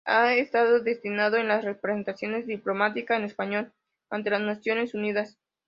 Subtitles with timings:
[0.03, 3.71] Ha estado destinado en la representación diplomática española
[4.09, 5.37] ante las Naciones Unidas.